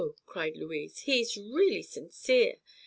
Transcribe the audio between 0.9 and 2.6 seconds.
"he's really sincere.